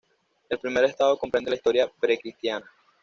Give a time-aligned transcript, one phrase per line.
[0.49, 2.65] El primer estado comprende la historia precristiana.